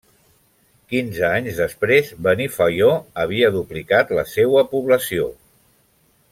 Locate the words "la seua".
4.21-4.67